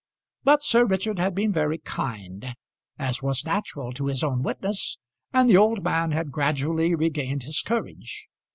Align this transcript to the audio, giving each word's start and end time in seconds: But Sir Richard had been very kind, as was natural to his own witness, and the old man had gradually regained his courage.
But 0.43 0.63
Sir 0.63 0.83
Richard 0.83 1.19
had 1.19 1.35
been 1.35 1.53
very 1.53 1.77
kind, 1.77 2.55
as 2.97 3.21
was 3.21 3.45
natural 3.45 3.91
to 3.91 4.07
his 4.07 4.23
own 4.23 4.41
witness, 4.41 4.97
and 5.31 5.47
the 5.47 5.57
old 5.57 5.83
man 5.83 6.09
had 6.09 6.31
gradually 6.31 6.95
regained 6.95 7.43
his 7.43 7.61
courage. 7.61 8.27